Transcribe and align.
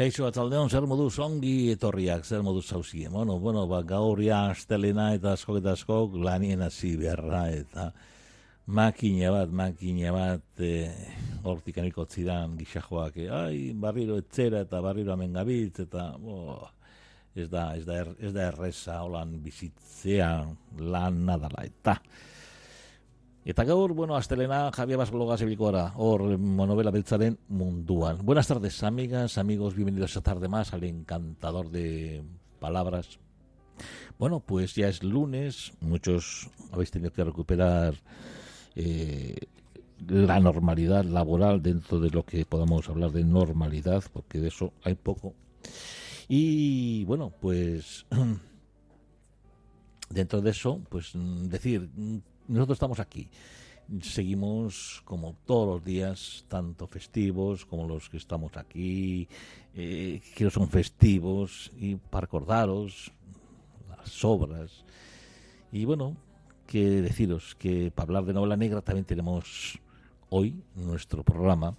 Kaixo 0.00 0.24
atzaldeon, 0.24 0.70
zer 0.72 0.86
moduz 0.88 1.18
ongi 1.20 1.74
etorriak, 1.74 2.22
zer 2.24 2.40
moduz 2.40 2.62
zauzie. 2.72 3.10
Bueno, 3.12 3.34
bueno, 3.38 3.66
ba, 3.68 3.82
gaur 3.84 4.22
ja 4.24 4.38
astelena 4.48 5.10
eta 5.12 5.34
askok 5.36 5.58
eta 5.58 5.74
askok 5.76 6.14
lanien 6.24 6.62
hasi 6.64 6.94
beharra 6.96 7.42
eta 7.52 7.90
makina 8.78 9.28
bat, 9.34 9.52
makina 9.52 10.14
bat 10.16 10.62
e, 10.64 10.70
hortik 11.44 11.82
aniko 11.82 12.06
zidan 12.08 12.56
gixajoak, 12.56 13.18
e, 13.20 13.28
ai, 13.42 13.58
barriro 13.76 14.16
etzera 14.22 14.64
eta 14.64 14.80
barriro 14.80 15.12
amen 15.12 15.36
gabitz, 15.36 15.82
eta 15.84 16.06
bo, 16.16 16.56
ez 17.36 17.50
da, 17.52 17.66
ez 17.76 17.84
da, 17.84 18.00
er, 18.00 18.14
ez 18.24 18.32
da 18.32 18.48
erreza 18.54 19.02
holan 19.04 19.36
bizitzea 19.44 20.30
lan 20.80 21.24
nadala, 21.28 21.68
eta 21.68 21.98
Eta 23.50 23.64
gaur, 23.64 23.94
bueno, 23.94 24.14
astelena, 24.14 24.70
Javier 24.70 25.00
hor 25.96 26.38
munduan. 27.48 28.24
Buenas 28.24 28.46
tardes, 28.46 28.80
amigas, 28.84 29.38
amigos, 29.38 29.74
bienvenidos 29.74 30.10
esta 30.10 30.20
tarde 30.20 30.46
más 30.46 30.72
al 30.72 30.84
encantador 30.84 31.68
de 31.68 32.22
palabras. 32.60 33.18
Bueno, 34.20 34.38
pues 34.38 34.76
ya 34.76 34.86
es 34.86 35.02
lunes, 35.02 35.72
muchos 35.80 36.48
habéis 36.70 36.92
tenido 36.92 37.12
que 37.12 37.24
recuperar 37.24 37.94
eh, 38.76 39.34
la 40.06 40.38
normalidad 40.38 41.02
laboral 41.02 41.60
dentro 41.60 41.98
de 41.98 42.10
lo 42.10 42.24
que 42.24 42.44
podamos 42.44 42.88
hablar 42.88 43.10
de 43.10 43.24
normalidad, 43.24 44.04
porque 44.12 44.38
de 44.38 44.46
eso 44.46 44.72
hay 44.84 44.94
poco. 44.94 45.34
Y 46.28 47.02
bueno, 47.02 47.32
pues 47.40 48.06
dentro 50.08 50.40
de 50.40 50.50
eso, 50.50 50.80
pues 50.88 51.14
decir 51.14 51.90
nosotros 52.50 52.76
estamos 52.76 53.00
aquí. 53.00 53.28
Seguimos 54.02 55.02
como 55.04 55.34
todos 55.46 55.68
los 55.68 55.84
días, 55.84 56.44
tanto 56.48 56.86
festivos 56.86 57.64
como 57.64 57.88
los 57.88 58.08
que 58.08 58.18
estamos 58.18 58.56
aquí, 58.56 59.28
eh, 59.74 60.20
que 60.34 60.50
son 60.50 60.68
festivos, 60.68 61.72
y 61.76 61.96
para 61.96 62.22
recordaros 62.22 63.12
las 63.88 64.24
obras. 64.24 64.84
Y 65.72 65.84
bueno, 65.84 66.16
que 66.66 67.02
deciros 67.02 67.56
que 67.56 67.90
para 67.90 68.06
hablar 68.06 68.24
de 68.26 68.34
novela 68.34 68.56
negra 68.56 68.80
también 68.80 69.04
tenemos 69.04 69.78
hoy 70.28 70.54
nuestro 70.76 71.24
programa 71.24 71.76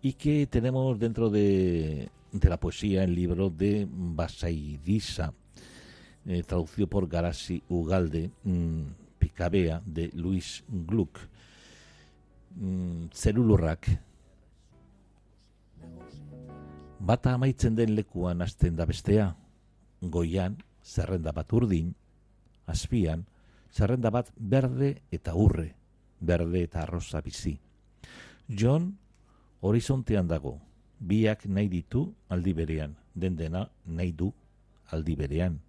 y 0.00 0.14
que 0.14 0.48
tenemos 0.48 0.98
dentro 0.98 1.30
de, 1.30 2.08
de 2.32 2.48
la 2.48 2.58
poesía 2.58 3.04
el 3.04 3.14
libro 3.14 3.50
de 3.50 3.86
Basaidisa, 3.88 5.32
eh, 6.26 6.42
traducido 6.42 6.88
por 6.88 7.08
Garasi 7.08 7.62
Ugalde. 7.68 8.30
Mmm, 8.42 9.01
Picabea 9.22 9.80
de 9.86 10.10
Luis 10.14 10.64
Gluck. 10.66 11.18
Mm, 12.56 13.06
zerulurrak. 13.14 13.86
Bata 16.98 17.34
amaitzen 17.34 17.76
den 17.78 17.94
lekuan 17.94 18.42
hasten 18.42 18.74
da 18.74 18.84
bestea. 18.84 19.28
Goian, 20.02 20.56
zerrenda 20.82 21.30
bat 21.30 21.54
urdin. 21.54 21.94
Azpian, 22.66 23.22
zerrenda 23.70 24.10
bat 24.10 24.32
berde 24.36 24.90
eta 25.14 25.36
urre. 25.38 25.68
Berde 26.18 26.64
eta 26.66 26.82
arroza 26.82 27.22
bizi. 27.22 27.54
John, 28.48 28.90
horizontean 29.60 30.26
dago. 30.26 30.56
Biak 30.98 31.46
nahi 31.46 31.70
ditu 31.70 32.08
aldi 32.28 32.56
berean. 32.58 32.98
Den 33.14 33.38
dena 33.38 33.68
nahi 33.86 34.10
du 34.10 34.32
aldi 34.90 35.14
berean. 35.14 35.60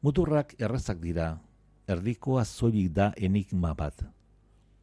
Muturrak 0.00 0.56
errazak 0.56 1.00
dira 1.04 1.34
erdikoa 1.90 2.44
zoilik 2.44 2.92
da 2.94 3.10
enigma 3.16 3.74
bat. 3.74 4.04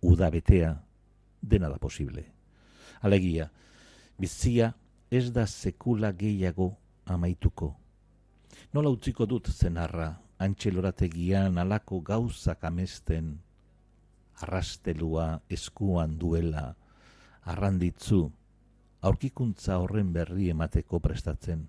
Uda 0.01 0.29
betea, 0.31 0.73
dena 1.41 1.69
da 1.69 1.77
posible. 1.79 2.25
Alegia, 3.01 3.49
bizia 4.19 4.73
ez 5.11 5.31
da 5.31 5.45
sekula 5.47 6.11
gehiago 6.11 6.73
amaituko. 7.05 7.75
Nola 8.73 8.89
utziko 8.89 9.25
dut 9.25 9.49
zenarra, 9.51 10.09
antxelorategian 10.39 11.57
alako 11.57 12.01
gauzak 12.01 12.65
amesten, 12.67 13.37
arrastelua 14.41 15.39
eskuan 15.49 16.17
duela, 16.19 16.75
arranditzu, 17.45 18.27
aurkikuntza 19.01 19.79
horren 19.81 20.11
berri 20.13 20.49
emateko 20.53 20.99
prestatzen. 20.99 21.67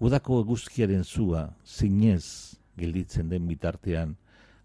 Udako 0.00 0.40
eguzkiaren 0.44 1.04
zua, 1.04 1.50
zinez, 1.66 2.59
gelditzen 2.80 3.28
den 3.30 3.46
bitartean, 3.48 4.16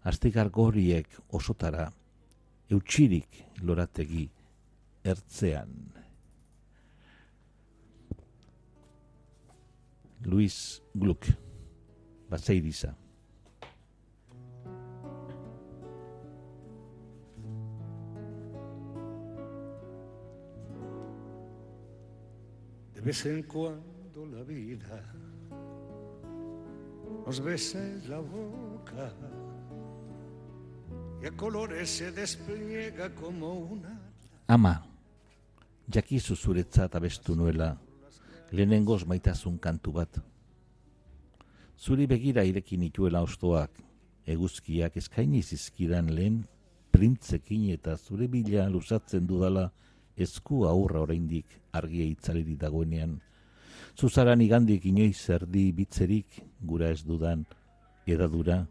astigar 0.06 0.50
goriek 0.54 1.08
osotara, 1.34 1.90
eutxirik 2.70 3.42
lorategi 3.62 4.26
ertzean. 5.06 5.72
Luis 10.26 10.82
Gluck, 10.94 11.26
Baseiriza. 12.28 12.96
De 22.94 23.00
vez 23.00 23.26
en 23.26 23.42
cuando 23.44 24.26
la 24.26 24.42
vida 24.42 25.25
nos 27.24 27.40
beses 27.40 28.08
la 28.08 28.20
boca 28.20 29.12
y 31.22 31.26
a 31.26 31.30
colores 31.30 31.90
se 31.90 32.12
despliega 32.12 33.14
como 33.14 33.52
una... 33.52 34.00
Ama, 34.46 34.84
jakizu 35.88 36.36
zuretzat 36.36 36.94
abestu 36.94 37.34
nuela, 37.34 37.76
lehenengoz 38.52 39.06
maitasun 39.06 39.58
kantu 39.58 39.92
bat. 39.92 40.20
Zuri 41.76 42.06
begira 42.06 42.44
irekin 42.44 42.82
ituela 42.86 43.22
ostoak, 43.22 43.70
eguzkiak 44.26 44.96
eskaini 44.96 45.42
zizkidan 45.42 46.12
lehen 46.14 46.44
printzekin 46.92 47.70
eta 47.74 47.96
zure 47.96 48.28
bila 48.28 48.68
lusatzen 48.68 49.26
dudala 49.26 49.70
esku 50.16 50.64
aurra 50.66 51.02
oraindik 51.04 51.58
argia 51.72 52.06
itzaliri 52.06 52.56
dagoenean, 52.56 53.18
Zuzaran 53.96 54.40
igandik 54.40 54.84
inoiz 54.84 55.28
erdi 55.30 55.70
bitzerik 55.72 56.40
gura 56.60 56.90
ez 56.92 57.02
dudan 57.04 57.44
edadura. 58.06 58.66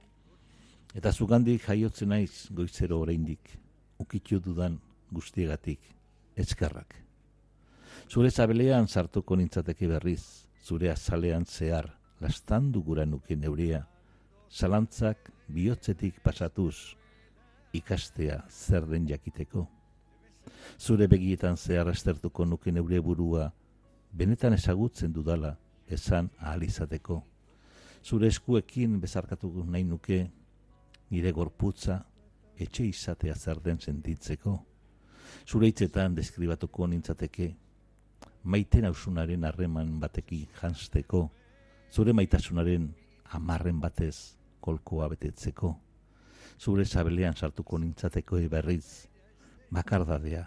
Eta 0.96 1.12
zugandik 1.12 1.66
jaiotzen 1.68 2.10
naiz 2.14 2.48
goizero 2.52 3.00
oraindik 3.02 3.58
ukitu 4.00 4.40
dudan 4.40 4.78
guztiegatik 5.12 5.80
eskerrak. 6.36 6.96
Zure 8.10 8.30
zabelean 8.30 8.88
sartuko 8.88 9.36
nintzateke 9.36 9.88
berriz, 9.88 10.46
zure 10.64 10.92
azalean 10.92 11.46
zehar, 11.46 11.90
lastandu 12.22 12.84
gura 12.84 13.06
nuke 13.06 13.36
neurea, 13.36 13.86
zalantzak 14.52 15.32
bihotzetik 15.50 16.22
pasatuz, 16.24 16.96
ikastea 17.74 18.44
zer 18.50 18.86
den 18.88 19.08
jakiteko. 19.08 19.68
Zure 20.80 21.08
begietan 21.08 21.58
zehar 21.58 21.90
estertuko 21.92 22.46
nuke 22.46 22.72
neure 22.72 23.00
burua, 23.02 23.52
benetan 24.16 24.54
ezagutzen 24.54 25.12
dudala 25.14 25.58
esan 25.92 26.30
ahal 26.40 26.64
izateko. 26.64 27.20
Zure 28.04 28.30
eskuekin 28.32 29.00
bezarkatu 29.02 29.50
nahi 29.66 29.84
nuke 29.84 30.20
nire 31.12 31.32
gorputza 31.32 32.00
etxe 32.58 32.86
izatea 32.88 33.36
zer 33.36 33.60
den 33.60 33.80
sentitzeko. 33.80 34.56
Zure 35.46 35.68
hitzetan 35.68 36.16
deskribatuko 36.16 36.88
nintzateke 36.88 37.50
maiten 38.44 38.86
hausunaren 38.86 39.44
harreman 39.44 40.00
batekin 40.00 40.48
jansteko, 40.62 41.30
zure 41.92 42.14
maitasunaren 42.14 42.88
amarren 43.34 43.82
batez 43.82 44.38
kolkoa 44.62 45.10
betetzeko. 45.10 45.76
Zure 46.60 46.86
zabelean 46.86 47.36
sartuko 47.36 47.78
nintzateko 47.78 48.40
berriz 48.50 49.10
bakardadea 49.74 50.46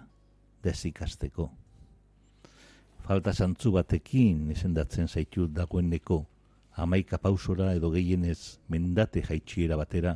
desikasteko 0.64 1.50
falta 3.08 3.32
santzu 3.32 3.70
batekin 3.72 4.50
esendatzen 4.52 5.06
zaitu 5.08 5.46
dagoeneko 5.48 6.18
amaika 6.76 7.16
pausora 7.18 7.70
edo 7.72 7.88
gehienez 7.94 8.58
mendate 8.68 9.22
jaitxiera 9.24 9.78
batera, 9.80 10.12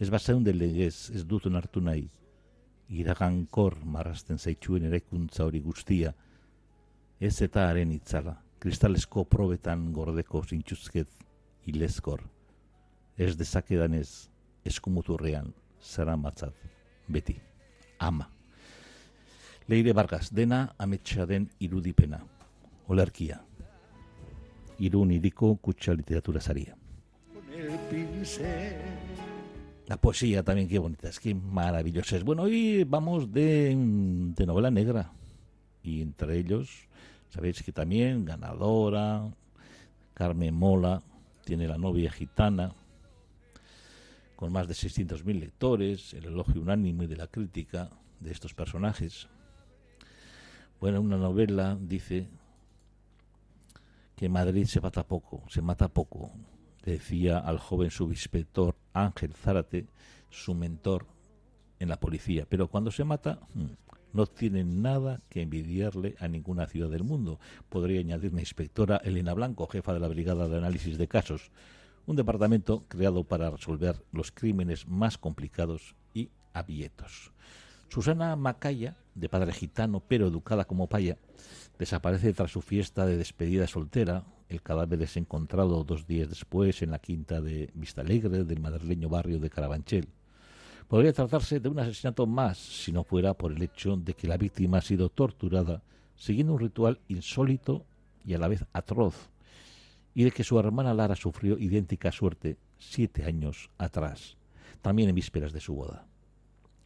ez 0.00 0.08
baseun 0.10 0.42
legez 0.42 1.12
ez 1.14 1.22
dutun 1.24 1.54
hartu 1.54 1.80
nahi, 1.80 2.08
iragankor 2.88 3.78
marrasten 3.84 4.38
zaituen 4.38 4.90
eraikuntza 4.90 5.44
hori 5.44 5.60
guztia, 5.60 6.12
ez 7.20 7.40
eta 7.40 7.68
haren 7.68 7.92
itzala, 7.92 8.34
kristalesko 8.58 9.24
probetan 9.24 9.92
gordeko 9.92 10.42
zintxuzket 10.42 11.08
ilezkor, 11.70 12.20
ez 13.16 13.36
dezakedanez 13.38 14.28
eskumuturrean 14.64 15.54
zara 15.80 16.16
matzat, 16.16 16.54
beti, 17.08 17.38
ama. 18.00 18.26
Leire 19.66 19.94
Vargas, 19.94 20.28
dena 20.34 20.74
ametsa 20.76 21.24
den 21.24 21.48
irudipena, 21.58 22.18
olerkia, 22.86 23.38
irun 24.78 25.10
iriko 25.10 25.56
kutsa 25.56 25.94
literatura 25.94 26.40
pincel. 27.90 28.76
La 29.86 29.96
poesía 29.96 30.42
también, 30.42 30.68
qué 30.68 30.78
bonita, 30.78 31.08
es 31.08 31.20
que 31.20 31.34
maravillosa 31.34 32.16
es. 32.16 32.24
Bueno, 32.24 32.42
hoy 32.42 32.84
vamos 32.84 33.32
de, 33.32 33.74
de 33.76 34.46
novela 34.46 34.70
negra. 34.70 35.12
Y 35.82 36.00
entre 36.00 36.38
ellos, 36.38 36.88
sabéis 37.28 37.62
que 37.62 37.72
también 37.72 38.24
ganadora, 38.24 39.30
Carmen 40.14 40.54
Mola, 40.54 41.02
tiene 41.44 41.68
la 41.68 41.76
novia 41.76 42.10
gitana, 42.10 42.74
con 44.36 44.52
más 44.52 44.68
de 44.68 44.74
600.000 44.74 45.38
lectores, 45.38 46.14
el 46.14 46.26
elogio 46.26 46.62
unánime 46.62 47.06
de 47.06 47.16
la 47.16 47.26
crítica 47.26 47.90
de 48.20 48.32
estos 48.32 48.54
personajes. 48.54 49.28
Bueno, 50.80 51.00
una 51.00 51.16
novela 51.16 51.78
dice 51.80 52.28
que 54.16 54.28
Madrid 54.28 54.66
se 54.66 54.80
mata 54.80 55.06
poco, 55.06 55.42
se 55.48 55.62
mata 55.62 55.88
poco, 55.88 56.32
decía 56.84 57.38
al 57.38 57.58
joven 57.58 57.90
subinspector 57.90 58.76
Ángel 58.92 59.32
Zárate, 59.34 59.86
su 60.30 60.54
mentor 60.54 61.06
en 61.78 61.88
la 61.88 61.98
policía. 61.98 62.46
Pero 62.48 62.68
cuando 62.68 62.90
se 62.90 63.04
mata, 63.04 63.40
hmm, 63.54 63.66
no 64.12 64.26
tiene 64.26 64.64
nada 64.64 65.20
que 65.28 65.42
envidiarle 65.42 66.14
a 66.20 66.28
ninguna 66.28 66.66
ciudad 66.66 66.90
del 66.90 67.02
mundo. 67.02 67.40
Podría 67.68 68.00
añadir 68.00 68.32
la 68.32 68.40
inspectora 68.40 68.96
Elena 68.98 69.34
Blanco, 69.34 69.66
jefa 69.66 69.92
de 69.92 70.00
la 70.00 70.08
Brigada 70.08 70.48
de 70.48 70.56
Análisis 70.56 70.98
de 70.98 71.08
Casos, 71.08 71.50
un 72.06 72.16
departamento 72.16 72.84
creado 72.88 73.24
para 73.24 73.50
resolver 73.50 74.04
los 74.12 74.30
crímenes 74.30 74.86
más 74.86 75.18
complicados 75.18 75.96
y 76.12 76.30
abietos. 76.52 77.32
Susana 77.88 78.34
Macaya, 78.36 78.96
de 79.14 79.28
padre 79.28 79.52
gitano 79.52 80.00
pero 80.00 80.26
educada 80.26 80.64
como 80.64 80.88
paya, 80.88 81.16
desaparece 81.78 82.32
tras 82.32 82.50
su 82.50 82.60
fiesta 82.60 83.06
de 83.06 83.16
despedida 83.16 83.66
soltera. 83.66 84.24
El 84.48 84.62
cadáver 84.62 85.02
es 85.02 85.16
encontrado 85.16 85.84
dos 85.84 86.06
días 86.06 86.28
después 86.28 86.82
en 86.82 86.90
la 86.90 86.98
quinta 86.98 87.40
de 87.40 87.70
Vistalegre 87.74 88.44
del 88.44 88.60
madrileño 88.60 89.08
barrio 89.08 89.38
de 89.38 89.50
Carabanchel. 89.50 90.08
Podría 90.88 91.12
tratarse 91.12 91.60
de 91.60 91.68
un 91.68 91.78
asesinato 91.78 92.26
más 92.26 92.58
si 92.58 92.92
no 92.92 93.04
fuera 93.04 93.34
por 93.34 93.52
el 93.52 93.62
hecho 93.62 93.96
de 93.96 94.14
que 94.14 94.28
la 94.28 94.36
víctima 94.36 94.78
ha 94.78 94.82
sido 94.82 95.08
torturada 95.08 95.82
siguiendo 96.16 96.52
un 96.52 96.60
ritual 96.60 97.00
insólito 97.08 97.84
y 98.24 98.34
a 98.34 98.38
la 98.38 98.48
vez 98.48 98.64
atroz, 98.72 99.30
y 100.14 100.24
de 100.24 100.30
que 100.30 100.44
su 100.44 100.58
hermana 100.58 100.94
Lara 100.94 101.16
sufrió 101.16 101.58
idéntica 101.58 102.12
suerte 102.12 102.56
siete 102.78 103.24
años 103.24 103.70
atrás, 103.78 104.36
también 104.82 105.08
en 105.08 105.14
vísperas 105.14 105.52
de 105.52 105.60
su 105.60 105.74
boda. 105.74 106.06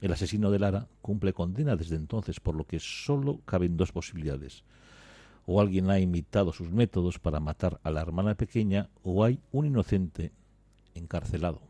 El 0.00 0.12
asesino 0.12 0.50
de 0.50 0.58
Lara 0.58 0.88
cumple 1.02 1.32
condena 1.32 1.76
desde 1.76 1.96
entonces, 1.96 2.40
por 2.40 2.54
lo 2.54 2.64
que 2.64 2.78
solo 2.80 3.40
caben 3.44 3.76
dos 3.76 3.92
posibilidades. 3.92 4.62
O 5.46 5.60
alguien 5.60 5.90
ha 5.90 5.98
imitado 5.98 6.52
sus 6.52 6.70
métodos 6.70 7.18
para 7.18 7.40
matar 7.40 7.80
a 7.82 7.90
la 7.90 8.00
hermana 8.00 8.34
pequeña, 8.34 8.90
o 9.02 9.24
hay 9.24 9.40
un 9.50 9.66
inocente 9.66 10.32
encarcelado. 10.94 11.60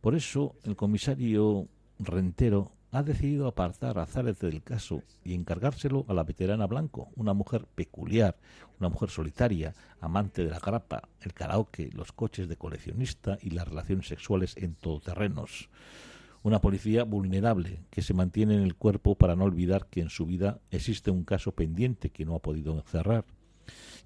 Por 0.00 0.14
eso, 0.14 0.56
el 0.64 0.76
comisario 0.76 1.68
Rentero 1.98 2.72
ha 2.92 3.02
decidido 3.02 3.46
apartar 3.46 3.98
a 3.98 4.06
Zárate 4.06 4.46
del 4.46 4.62
caso 4.62 5.02
y 5.24 5.32
encargárselo 5.32 6.04
a 6.08 6.14
la 6.14 6.24
veterana 6.24 6.66
Blanco, 6.66 7.08
una 7.16 7.32
mujer 7.32 7.66
peculiar, 7.74 8.36
una 8.78 8.90
mujer 8.90 9.08
solitaria, 9.08 9.74
amante 10.00 10.44
de 10.44 10.50
la 10.50 10.58
grapa, 10.58 11.08
el 11.22 11.32
karaoke, 11.32 11.88
los 11.94 12.12
coches 12.12 12.48
de 12.48 12.56
coleccionista 12.56 13.38
y 13.40 13.50
las 13.50 13.66
relaciones 13.66 14.08
sexuales 14.08 14.56
en 14.58 14.74
todoterrenos. 14.74 15.70
Una 16.44 16.60
policía 16.60 17.04
vulnerable 17.04 17.84
que 17.90 18.02
se 18.02 18.14
mantiene 18.14 18.56
en 18.56 18.62
el 18.62 18.74
cuerpo 18.74 19.14
para 19.14 19.36
no 19.36 19.44
olvidar 19.44 19.86
que 19.86 20.00
en 20.00 20.10
su 20.10 20.26
vida 20.26 20.60
existe 20.72 21.12
un 21.12 21.22
caso 21.22 21.52
pendiente 21.52 22.10
que 22.10 22.24
no 22.24 22.34
ha 22.34 22.42
podido 22.42 22.82
cerrar. 22.82 23.24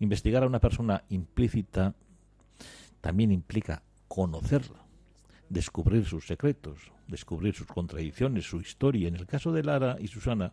Investigar 0.00 0.42
a 0.42 0.46
una 0.46 0.60
persona 0.60 1.04
implícita 1.08 1.94
también 3.00 3.32
implica 3.32 3.82
conocerla, 4.06 4.84
descubrir 5.48 6.04
sus 6.04 6.26
secretos, 6.26 6.92
descubrir 7.08 7.54
sus 7.54 7.68
contradicciones, 7.68 8.44
su 8.44 8.60
historia. 8.60 9.08
En 9.08 9.16
el 9.16 9.24
caso 9.24 9.50
de 9.52 9.62
Lara 9.62 9.96
y 9.98 10.08
Susana, 10.08 10.52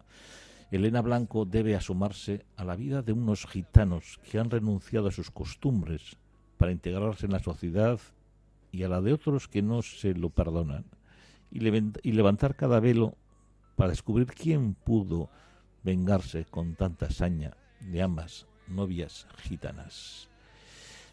Elena 0.71 1.01
Blanco 1.01 1.44
debe 1.44 1.75
asomarse 1.75 2.45
a 2.56 2.63
la 2.63 2.77
vida 2.77 3.01
de 3.01 3.12
unos 3.12 3.45
gitanos 3.45 4.21
que 4.31 4.39
han 4.39 4.50
renunciado 4.50 5.09
a 5.09 5.12
sus 5.12 5.31
costumbres 5.31 6.15
para 6.57 6.71
integrarse 6.71 7.25
en 7.25 7.33
la 7.33 7.39
sociedad 7.39 8.00
y 8.71 8.83
a 8.83 8.88
la 8.88 9.01
de 9.01 9.12
otros 9.12 9.50
que 9.50 9.62
no 9.62 9.81
se 9.81 10.13
lo 10.13 10.29
perdonan 10.29 10.86
y, 11.53 11.59
levant- 11.59 12.00
y 12.03 12.11
levantar 12.13 12.55
cada 12.55 12.79
velo 12.79 13.15
para 13.75 13.91
descubrir 13.91 14.27
quién 14.27 14.73
pudo 14.73 15.29
vengarse 15.83 16.45
con 16.45 16.75
tanta 16.75 17.05
hazaña 17.05 17.55
de 17.79 18.01
ambas 18.01 18.47
novias 18.67 19.27
gitanas. 19.38 20.29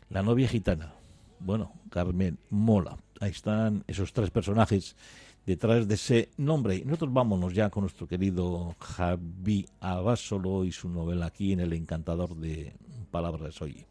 La 0.08 0.22
novia 0.22 0.48
gitana, 0.48 0.94
bueno, 1.38 1.72
Carmen 1.90 2.38
Mola. 2.48 2.96
Ahí 3.20 3.30
están 3.30 3.84
esos 3.86 4.12
tres 4.12 4.30
personajes 4.30 4.96
detrás 5.46 5.86
de 5.86 5.94
ese 5.94 6.30
nombre. 6.36 6.82
Nosotros 6.84 7.12
vámonos 7.12 7.52
ya 7.54 7.70
con 7.70 7.82
nuestro 7.82 8.06
querido 8.06 8.74
Javi 8.80 9.66
Abasolo 9.80 10.64
y 10.64 10.72
su 10.72 10.88
novela 10.88 11.26
aquí 11.26 11.52
en 11.52 11.60
El 11.60 11.72
Encantador 11.74 12.34
de 12.36 12.74
Palabras 13.10 13.60
Hoy. 13.60 13.86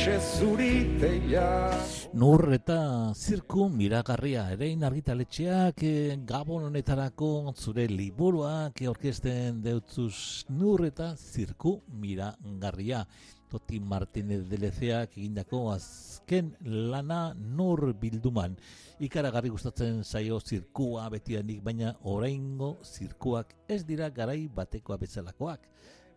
Etxe 0.00 0.16
zuriteia 0.40 1.76
Nur 2.16 2.54
eta 2.56 3.12
zirku 3.12 3.66
miragarria 3.68 4.46
erein 4.54 4.80
argitaletxeak 4.88 5.82
eh, 5.84 6.16
gabon 6.24 6.64
honetarako 6.70 7.52
zure 7.52 7.84
liburuak 7.90 8.80
orkesten 8.88 9.60
deutzuz 9.60 10.46
nur 10.48 10.86
eta 10.88 11.10
zirku 11.16 11.82
miragarria. 11.92 13.04
Toti 13.52 13.80
Martinez 13.92 14.46
delezeak 14.48 15.18
egindako 15.18 15.66
azken 15.74 16.54
lana 16.64 17.34
nur 17.34 17.92
bilduman. 17.92 18.56
Ikaragarri 19.04 19.52
gustatzen 19.52 20.00
zaio 20.04 20.40
zirkua 20.40 21.10
betianik, 21.12 21.60
baina 21.60 21.92
oraingo 22.08 22.78
zirkuak 22.84 23.52
ez 23.68 23.82
dira 23.84 24.08
garai 24.08 24.46
batekoa 24.48 24.96
bezalakoak. 24.96 25.68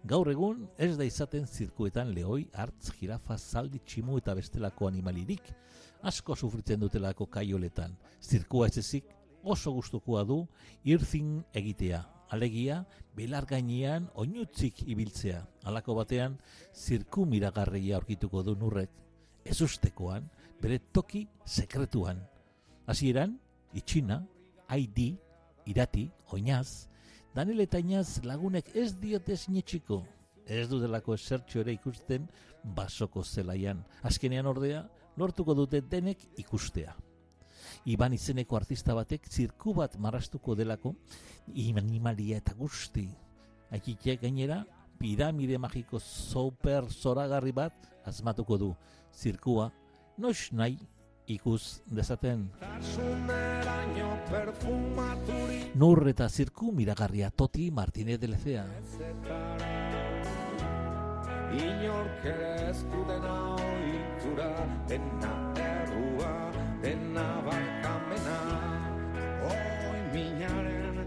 Gaur 0.03 0.27
egun 0.27 0.65
ez 0.75 0.97
da 0.99 1.05
izaten 1.07 1.45
zirkuetan 1.47 2.09
lehoi, 2.11 2.49
hartz, 2.59 2.89
jirafa, 2.99 3.37
zaldi, 3.37 3.79
tximu 3.87 4.17
eta 4.19 4.33
bestelako 4.35 4.89
animalirik. 4.89 5.45
Asko 6.03 6.35
sufritzen 6.35 6.81
dutelako 6.81 7.29
kaioletan. 7.31 7.95
Zirkua 8.19 8.67
ez 8.67 8.81
ezik 8.81 9.07
oso 9.43 9.71
gustukoa 9.71 10.25
du 10.27 10.41
irzin 10.83 11.37
egitea. 11.55 12.01
Alegia, 12.35 12.81
belar 13.15 13.47
gainean 13.47 14.09
oinutzik 14.19 14.83
ibiltzea. 14.89 15.39
Halako 15.63 15.95
batean, 16.01 16.35
zirku 16.75 17.23
miragarria 17.29 17.95
aurkituko 18.01 18.43
du 18.43 18.57
nurrek. 18.59 18.91
Ez 19.45 19.61
ustekoan, 19.61 20.27
bere 20.59 20.81
toki 20.91 21.29
sekretuan. 21.45 22.19
Hasieran, 22.87 23.37
itxina, 23.71 24.19
aidi, 24.67 25.13
irati, 25.65 26.09
oinaz, 26.35 26.89
Daniel 27.33 27.63
eta 27.63 27.79
Inaz 27.81 28.21
lagunek 28.21 28.67
ez 28.77 28.91
diote 29.01 29.33
sinetxiko. 29.33 30.03
Ez 30.45 30.67
dutelako 30.69 31.15
esertxo 31.17 31.63
ere 31.63 31.73
ikusten 31.73 32.27
basoko 32.77 33.23
zelaian. 33.23 33.79
Azkenean 34.05 34.45
ordea, 34.45 34.83
lortuko 35.17 35.55
dute 35.57 35.81
denek 35.81 36.21
ikustea. 36.37 36.93
Iban 37.89 38.13
izeneko 38.13 38.59
artista 38.59 38.93
batek 38.93 39.25
zirku 39.25 39.73
bat 39.73 39.97
marrastuko 39.97 40.53
delako, 40.55 40.93
animalia 41.81 42.37
eta 42.37 42.53
guzti. 42.53 43.07
Aikitiek 43.71 44.21
gainera, 44.21 44.61
piramide 44.99 45.57
magiko 45.57 45.99
super 45.99 46.85
zoragarri 46.91 47.51
bat 47.51 47.73
asmatuko 48.05 48.57
du. 48.57 48.75
Zirkua, 49.11 49.71
nox 50.17 50.51
nahi 50.51 50.77
ikus 51.27 51.81
dezaten. 51.85 52.49
Nur 55.75 56.07
eta 56.09 56.29
zirku 56.29 56.71
miragarria 56.71 57.31
Toti 57.31 57.71
Martinez 57.71 58.19
de 58.19 58.27
zetara 58.27 59.73
Inork 61.53 62.23
ez 62.25 62.79
du 62.89 63.03
dena 63.05 63.33
hori 63.53 63.97
ura, 64.31 64.53
dena 64.89 65.33
errua, 65.61 66.31
dena 66.81 67.25
barkamena. 67.45 68.37
Oi 69.49 69.99
minaren 70.15 70.97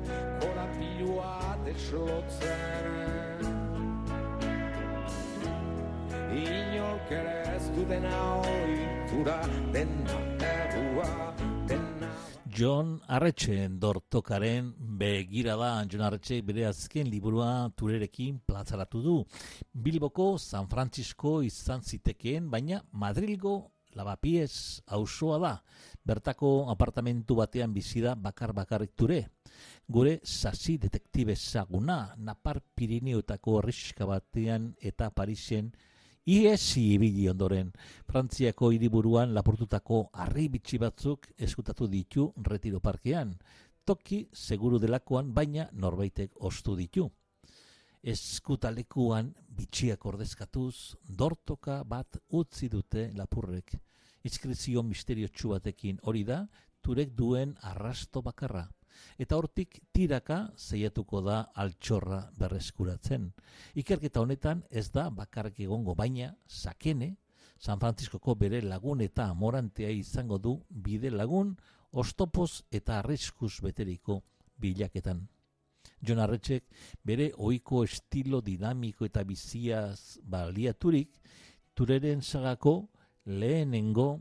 korapilua 0.42 1.32
deslotzen. 1.66 3.42
Inork 6.44 7.10
ez 7.18 7.64
du 7.74 7.88
dena 7.90 8.22
oitura, 8.36 8.95
dena 9.24 10.16
errua, 10.40 11.34
dena 11.66 12.10
John 12.48 13.00
Arretxe 13.06 13.68
dortokaren 13.68 14.72
begira 14.78 15.56
da 15.56 15.84
John 15.84 16.02
Arretxe 16.02 16.42
bere 16.42 16.66
azken 16.66 17.08
liburua 17.08 17.70
turerekin 17.76 18.40
plazaratu 18.46 19.02
du. 19.02 19.16
Bilboko 19.72 20.38
San 20.38 20.68
Francisco 20.68 21.42
izan 21.42 21.82
zitekeen, 21.82 22.50
baina 22.50 22.82
Madrilgo 22.92 23.72
Lavapies 23.96 24.82
auzoa 24.86 25.38
da. 25.38 25.54
Bertako 26.04 26.70
apartamentu 26.70 27.36
batean 27.36 27.72
bizi 27.72 28.00
da 28.00 28.14
bakar 28.14 28.52
bakarrik 28.52 28.94
ture. 28.96 29.22
Gure 29.88 30.20
sasi 30.22 30.76
detektibe 30.78 31.32
ezaguna, 31.32 32.14
Napar 32.16 32.60
Pirineotako 32.74 33.60
herriska 33.60 34.06
batean 34.06 34.74
eta 34.80 35.10
Parisen 35.10 35.72
Iesi 36.26 36.80
ibili 36.96 37.28
ondoren, 37.30 37.68
Frantziako 38.10 38.72
hiriburuan 38.74 39.30
lapurtutako 39.34 39.98
harri 40.18 40.48
bitxi 40.50 40.80
batzuk 40.82 41.28
eskutatu 41.38 41.86
ditu 41.86 42.24
retiro 42.48 42.80
parkean. 42.82 43.36
Toki 43.86 44.18
seguru 44.34 44.80
delakoan, 44.82 45.30
baina 45.32 45.68
norbaitek 45.72 46.42
ostu 46.48 46.74
ditu. 46.74 47.04
Eskutalekuan 48.02 49.30
bitxiak 49.54 50.02
ordezkatuz, 50.10 50.96
dortoka 51.06 51.84
bat 51.84 52.18
utzi 52.34 52.68
dute 52.74 53.12
lapurrek. 53.14 53.76
Inskripzio 54.26 54.82
misteriotsu 54.82 55.54
batekin 55.54 56.00
hori 56.02 56.24
da, 56.26 56.40
turek 56.82 57.14
duen 57.14 57.54
arrasto 57.70 58.22
bakarra. 58.26 58.66
Eta 59.18 59.36
hortik 59.36 59.80
tiraka 59.92 60.50
zeiatuko 60.56 61.20
da 61.22 61.38
altxorra 61.54 62.20
berreskuratzen. 62.38 63.30
Ikerketa 63.74 64.20
honetan 64.20 64.62
ez 64.70 64.90
da 64.90 65.08
bakarrik 65.10 65.60
egongo 65.60 65.94
baina 65.94 66.34
sakene, 66.46 67.16
San 67.58 67.80
Franciscoko 67.80 68.34
bere 68.34 68.60
lagun 68.62 69.00
eta 69.00 69.30
amorantea 69.30 69.90
izango 69.90 70.38
du 70.38 70.58
bide 70.68 71.10
lagun 71.10 71.54
ostopoz 71.92 72.62
eta 72.70 72.98
arriskuz 72.98 73.54
beteriko 73.64 74.20
bilaketan. 74.60 75.22
Jon 76.04 76.20
Arretxek 76.20 76.66
bere 77.04 77.30
ohiko 77.38 77.82
estilo 77.84 78.42
dinamiko 78.44 79.06
eta 79.06 79.22
biziaz 79.24 80.18
baliaturik 80.22 81.16
tureren 81.74 82.22
sagako 82.22 82.88
lehenengo 83.24 84.20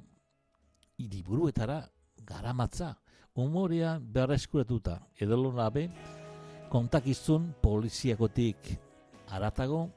liburuetara 0.98 1.82
garamatza 2.26 2.96
umorea 3.36 4.00
berreskuratuta 4.00 5.00
edolonabe 5.20 5.90
kontakizun 6.72 7.52
poliziakotik 7.62 8.72
aratago 9.36 9.90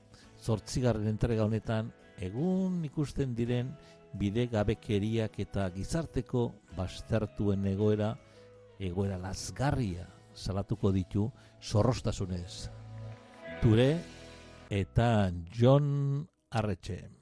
zortzigarren 0.42 1.06
entrega 1.10 1.46
honetan 1.46 1.92
egun 2.22 2.82
ikusten 2.84 3.34
diren 3.38 3.70
bide 4.18 4.46
gabekeriak 4.50 5.38
eta 5.44 5.68
gizarteko 5.74 6.48
bastertuen 6.76 7.66
egoera 7.70 8.14
egoera 8.78 9.18
lazgarria 9.18 10.06
salatuko 10.34 10.92
ditu 10.94 11.28
zorrostasunez. 11.62 12.70
Ture 13.62 13.90
eta 14.70 15.30
John 15.50 16.26
Arretxe. 16.50 17.17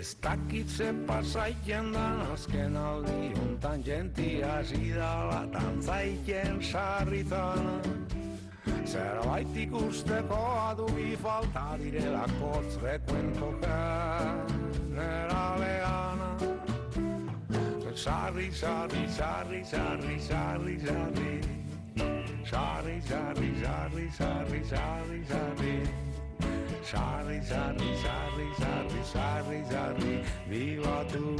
Ez 0.00 0.16
dakitze 0.22 0.94
pasaiten 1.06 1.90
da 1.92 2.04
azken 2.32 2.76
aldi 2.76 3.34
hontan 3.36 3.82
jenti 3.84 4.40
hasi 4.40 4.94
dala 4.96 5.42
tantzaiken 5.52 6.62
sarritan 6.64 7.68
Zerbait 8.88 9.52
ikusteko 9.66 10.40
adubi 10.70 11.18
falta 11.20 11.76
direla 11.82 12.24
kotz 12.38 12.80
rekuentoka 12.80 13.76
nera 14.96 15.44
lehana 15.60 16.32
Sarri, 17.94 18.48
sarri, 18.56 19.06
sarri, 19.20 19.64
sarri, 19.64 20.18
sarri, 20.28 20.78
sarri 20.80 21.40
Sarri, 22.48 23.00
sarri, 23.04 23.52
sarri, 23.62 24.08
sarri, 24.16 24.62
sarri, 24.64 24.64
sarri 24.70 25.24
Sarri, 25.28 26.09
sarri, 26.82 27.40
sarri, 27.42 27.90
sarri, 28.02 29.02
sarri, 29.04 29.60
sarri, 29.70 30.14
bibatu. 30.48 31.36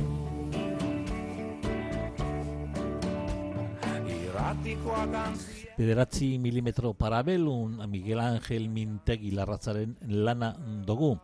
Irratikoa 4.11 5.07
gantzia. 5.07 5.73
Bederatzi 5.79 6.39
milimetro 6.39 6.93
parabelun 6.93 7.81
Miguel 7.89 8.21
Ángel 8.21 8.69
Mintegi 8.69 9.31
larratzaren 9.33 9.97
lana 10.09 10.53
dugu. 10.87 11.17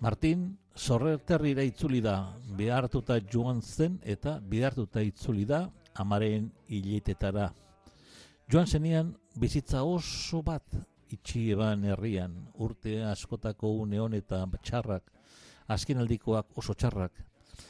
Martin 0.00 0.56
Sorrerterrira 0.74 1.62
itzuli 1.62 2.00
da, 2.00 2.32
behartuta 2.56 3.18
joan 3.20 3.60
zen 3.60 3.98
eta 4.02 4.38
behartuta 4.40 5.02
itzuli 5.04 5.44
da 5.44 5.68
amaren 5.94 6.48
hiletetara. 6.68 7.52
Joan 8.48 8.66
zenian 8.66 9.12
bizitza 9.36 9.84
oso 9.84 10.42
bat 10.42 10.64
itxi 11.12 11.50
eban 11.52 11.84
herrian, 11.84 12.34
urte 12.54 13.02
askotako 13.04 13.70
une 13.82 14.00
eta 14.16 14.46
txarrak, 14.62 15.12
azkenaldikoak 15.68 16.58
oso 16.58 16.74
txarrak. 16.74 17.12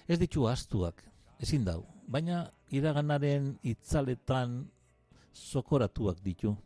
Ez 0.08 0.18
ditu 0.18 0.46
astuak, 0.46 1.02
ezin 1.40 1.64
dau, 1.64 1.84
baina 2.06 2.50
iraganaren 2.70 3.58
itzaletan 3.62 4.70
zokoratuak 5.34 6.22
ditu. 6.22 6.56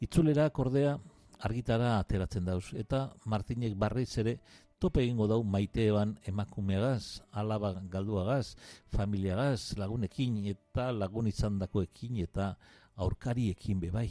Itzulera 0.00 0.50
kordea 0.50 0.98
argitara 1.42 1.98
ateratzen 1.98 2.44
dauz, 2.44 2.72
eta 2.74 3.12
Martinek 3.26 3.74
barriz 3.78 4.18
ere 4.18 4.38
tope 4.82 5.02
egingo 5.04 5.28
dau 5.30 5.42
maiteeban 5.46 6.16
emakumeagaz, 6.26 7.22
alaba 7.30 7.72
galduagaz, 7.90 8.56
familiagaz, 8.90 9.76
lagunekin 9.78 10.40
eta 10.50 10.90
lagun 10.92 11.28
izandakoekin 11.30 12.18
eta 12.24 12.56
aurkariekin 12.96 13.78
bebai. 13.80 14.08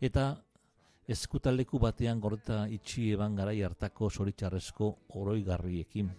Eta 0.00 0.34
eskutaleku 1.08 1.78
batean 1.78 2.20
goreta 2.20 2.64
itxi 2.70 3.10
eban 3.12 3.34
garai 3.36 3.60
hartako 3.62 4.10
zoritxarrezko 4.10 4.90
oroigarriekin. 5.20 6.10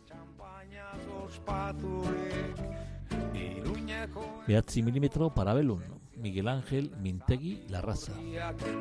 Behatzi 4.47 4.83
milimetro 4.83 5.29
parabelun, 5.33 5.81
Miguel 6.21 6.47
Ángel 6.47 6.91
Mintegi 7.01 7.65
Larraza. 7.69 8.13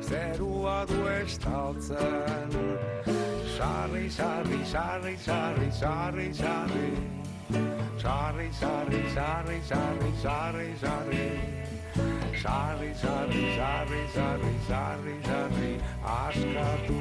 zerua 0.01 0.85
du 0.85 1.07
estaltzen. 1.07 2.49
Sarri, 3.57 4.09
sarri, 4.09 4.65
sarri, 4.65 5.17
sarri, 5.17 5.71
sarri, 5.71 6.33
sarri. 6.33 6.89
Sarri, 7.97 8.51
sarri, 8.53 9.03
sarri, 9.13 9.61
sarri, 9.67 10.13
sarri, 10.21 10.75
sarri. 10.77 10.77
Sarri, 10.81 11.64
sarri, 12.41 12.93
sarri, 12.95 13.43
sarri, 13.55 14.53
sarri, 14.67 15.15
sarri, 15.23 15.71
askatu. 16.03 16.99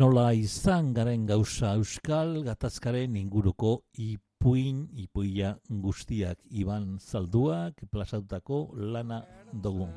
Nola 0.00 0.30
izan 0.32 0.94
garen 0.96 1.26
gauza 1.28 1.74
euskal 1.76 2.38
gatazkaren 2.46 3.16
inguruko 3.20 3.72
ipuin, 4.00 4.86
ipuia 4.96 5.50
guztiak 5.68 6.38
Iban 6.50 6.94
Zalduak 6.96 7.84
plazatutako 7.92 8.62
lana 8.94 9.20
dugu. 9.52 9.90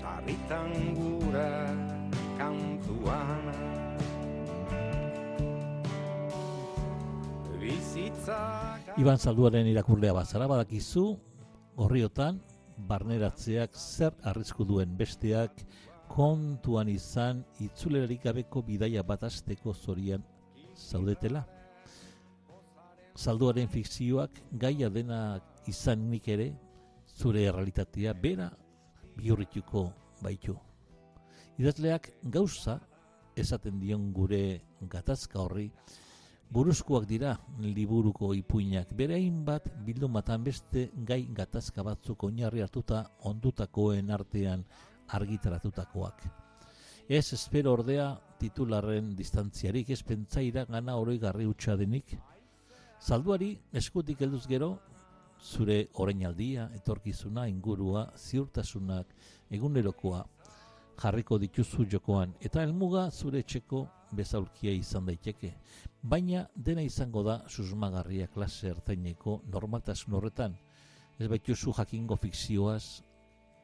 Sarritan 0.00 0.74
gura 0.98 1.46
kantuan 2.38 3.42
Iban 8.98 9.18
Zalduaren 9.18 9.66
irakurlea 9.66 10.12
bazara 10.14 10.46
badakizu, 10.50 11.04
horriotan, 11.76 12.40
barneratzeak 12.88 13.74
zer 13.76 14.14
arrisku 14.30 14.64
duen 14.66 14.94
besteak 14.98 15.62
kontuan 16.08 16.88
izan 16.88 17.44
itzulerarik 17.62 18.22
gabeko 18.24 18.62
bidaia 18.66 19.02
bat 19.02 19.26
asteko 19.28 19.74
zorian 19.74 20.24
zaudetela. 20.74 21.44
Zalduaren 23.18 23.68
fikzioak 23.68 24.40
gaia 24.52 24.90
dena 24.90 25.40
izanik 25.66 26.28
ere 26.28 26.52
zure 27.18 27.44
errealitatea 27.50 28.14
bera 28.14 28.50
bihurrituko 29.18 29.90
baitu. 30.22 30.56
Idazleak 31.58 32.12
gauza 32.22 32.76
esaten 33.34 33.80
dion 33.82 34.12
gure 34.14 34.60
gatazka 34.90 35.40
horri, 35.42 35.64
buruzkoak 36.54 37.08
dira 37.10 37.32
liburuko 37.58 38.30
ipuinak. 38.38 38.92
Bere 38.94 39.16
hainbat 39.18 39.66
bildumatan 39.86 40.44
beste 40.46 40.84
gai 41.08 41.24
gatazka 41.34 41.82
batzuk 41.82 42.22
oinarri 42.28 42.62
hartuta 42.62 43.00
ondutakoen 43.30 44.14
artean 44.14 44.62
argitaratutakoak. 45.18 46.22
Ez 47.08 47.32
espero 47.34 47.72
ordea 47.74 48.06
titularren 48.38 49.10
distantziarik 49.18 49.90
ez 49.90 50.02
pentsaira 50.06 50.64
gana 50.64 50.94
oroigarri 51.02 51.50
utxa 51.50 51.74
denik. 51.76 52.14
Zalduari 53.02 53.56
eskutik 53.72 54.22
helduz 54.22 54.46
gero, 54.46 54.76
zure 55.42 55.88
orainaldia, 55.94 56.70
etorkizuna, 56.78 57.48
ingurua, 57.50 58.12
ziurtasunak, 58.16 59.14
egunerokoa, 59.50 60.24
jarriko 60.98 61.38
dituzu 61.38 61.86
jokoan 61.90 62.32
eta 62.40 62.62
helmuga 62.64 63.08
zure 63.10 63.42
etxeko 63.44 63.86
bezaulkia 64.12 64.72
izan 64.72 65.06
daiteke. 65.06 65.52
Baina 66.02 66.46
dena 66.54 66.82
izango 66.82 67.22
da 67.22 67.42
susmagarria 67.48 68.26
klase 68.26 68.70
ertaineko 68.72 69.42
normaltasun 69.52 70.14
horretan. 70.14 70.56
Ez 71.18 71.28
baituzu 71.28 71.74
jakingo 71.76 72.16
fikzioaz, 72.16 73.02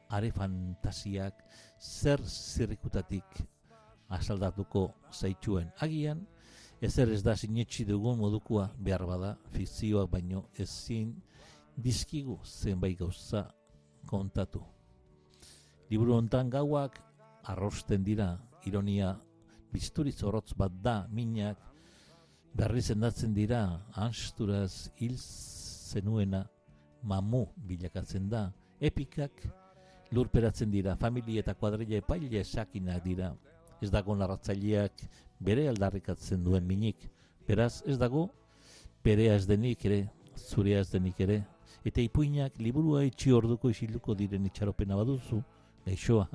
are 0.09 0.31
fantasiak, 0.31 1.41
zer 1.79 2.21
zirrikutatik 2.21 3.39
asaldatuko 4.09 4.89
zaituen. 5.11 5.71
Agian, 5.81 6.21
ezer 6.81 7.09
ez 7.09 7.23
da 7.23 7.35
sinetxi 7.35 7.85
dugun 7.87 8.19
modukoa 8.19 8.69
behar 8.77 9.05
bada 9.07 9.35
fikzioak 9.55 10.11
baino 10.11 10.45
ezin 10.59 11.15
dizkigu 11.77 12.39
zenbait 12.45 12.99
gauza 12.99 13.47
kontatu. 14.05 14.61
Liburu 15.89 16.15
hontan 16.15 16.49
gauak 16.49 17.04
arrosten 17.51 18.03
dira, 18.03 18.35
ironia 18.65 19.15
bizturiz 19.73 20.17
zorrotz 20.17 20.53
bat 20.57 20.73
da, 20.83 20.95
minak, 21.11 21.59
berri 22.55 22.81
zendatzen 22.81 23.33
dira, 23.35 23.61
ansturaz 23.93 24.89
hil 24.99 25.17
zenuena, 25.19 26.45
mamu 27.03 27.45
bilakatzen 27.67 28.29
da, 28.29 28.47
epikak 28.79 29.43
lurperatzen 30.15 30.71
dira, 30.71 30.95
familia 30.95 31.43
eta 31.43 31.53
kuadrilla 31.53 31.99
epaile 32.01 32.39
esakinak 32.39 33.03
dira, 33.03 33.33
ez 33.81 33.91
dago 33.91 34.15
narratzaileak 34.15 35.03
bere 35.39 35.67
aldarrikatzen 35.69 36.43
duen 36.43 36.65
minik, 36.65 37.09
beraz 37.47 37.83
ez 37.85 37.97
dago, 38.01 38.29
berea 39.03 39.35
ez 39.35 39.45
denik 39.47 39.85
ere, 39.85 40.05
zurea 40.35 40.79
ez 40.81 40.89
denik 40.89 41.19
ere, 41.21 41.43
eta 41.85 42.01
ipuinak 42.01 42.57
liburua 42.57 43.03
itxi 43.05 43.33
orduko 43.35 43.69
isiluko 43.69 44.15
diren 44.17 44.47
itxaropena 44.49 44.97
baduzu, 44.97 45.43
gaixoa, 45.85 46.27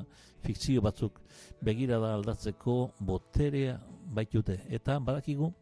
fikzio 0.44 0.82
batzuk 0.82 1.20
begirada 1.62 2.14
aldatzeko 2.14 2.92
boterea 3.00 3.78
baitute. 4.14 4.60
Eta 4.68 4.98
badakigu, 4.98 5.52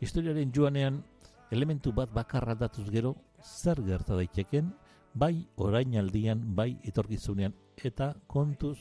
historiaren 0.00 0.52
joanean 0.54 1.02
elementu 1.50 1.92
bat 1.92 2.12
bakarra 2.12 2.54
datuz 2.54 2.88
gero, 2.90 3.14
zer 3.42 3.80
gerta 3.86 4.16
daiteken, 4.16 4.72
bai 5.14 5.46
orainaldian, 5.56 6.40
bai 6.56 6.74
etorkizunean, 6.82 7.54
eta 7.84 8.14
kontuz 8.26 8.78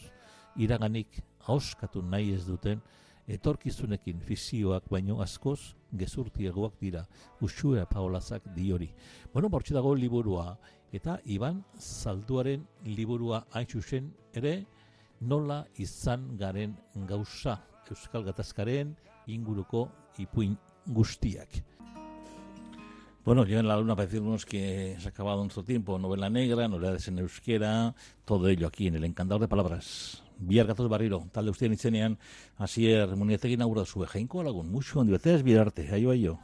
iraganik 0.57 1.21
hauskatu 1.47 2.01
nahi 2.01 2.33
ez 2.33 2.45
duten, 2.47 2.81
etorkizunekin 3.27 4.19
fizioak 4.19 4.89
baino 4.91 5.21
askoz 5.21 5.75
gezurtiegoak 5.97 6.79
dira, 6.81 7.05
usua 7.41 7.85
paolazak 7.85 8.43
diori. 8.55 8.89
Bueno, 9.33 9.49
bortxe 9.49 9.73
dago 9.73 9.93
liburua, 9.95 10.57
eta 10.93 11.19
Iban 11.25 11.63
Zalduaren 11.79 12.65
liburua 12.85 13.45
hain 13.51 14.13
ere 14.33 14.65
nola 15.21 15.65
izan 15.77 16.37
garen 16.37 16.75
gauza 17.07 17.59
Euskal 17.89 18.23
Gatazkaren 18.23 18.95
inguruko 19.27 19.89
ipuin 20.17 20.57
guztiak. 20.87 21.63
Bueno, 23.25 23.45
yo 23.45 23.57
en 23.57 23.67
la 23.67 23.77
luna 23.77 23.95
para 23.95 24.05
decirnos 24.05 24.45
que 24.45 24.97
se 24.99 25.07
ha 25.07 25.09
acabado 25.09 25.41
nuestro 25.41 25.63
tiempo, 25.63 25.97
novela 25.97 26.29
negra, 26.29 26.67
novedades 26.67 27.07
en 27.07 27.19
euskera, 27.19 27.95
todo 28.25 28.49
ello 28.49 28.67
aquí 28.67 28.87
en 28.87 28.95
el 28.95 29.05
Encantador 29.05 29.41
de 29.41 29.47
Palabras. 29.47 30.22
Bihar 30.39 30.67
gatoz 30.67 30.89
barriro, 30.89 31.23
talde 31.31 31.51
ustien 31.51 31.73
itzenean, 31.73 32.17
hasier 32.57 33.15
munietegin 33.15 33.61
aurra 33.61 33.85
zue, 33.85 34.07
jainko 34.07 34.41
alagun, 34.41 34.71
musu 34.71 34.99
handi 34.99 35.15
betez 35.15 35.41
bidarte, 35.43 35.87
aio 35.93 36.11
aio. 36.11 36.39